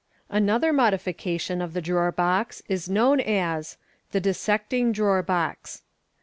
[0.31, 3.77] Another modification of the drawer box is known as
[4.13, 5.83] The Dissecting Drawer Box.